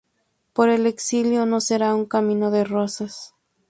Pero 0.53 0.73
el 0.73 0.87
exilio 0.87 1.45
no 1.45 1.61
será 1.61 1.93
un 1.93 2.05
camino 2.07 2.49
de 2.49 2.63
rosas. 2.63 3.35